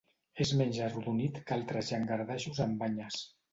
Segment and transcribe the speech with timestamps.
[0.45, 3.25] És menys arrodonit que altres llangardaixos amb banyes.